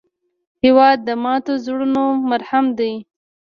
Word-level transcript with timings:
هېواد 0.63 0.97
د 1.07 1.09
ماتو 1.23 1.53
زړونو 1.65 2.03
مرهم 2.29 2.65
دی. 2.79 2.93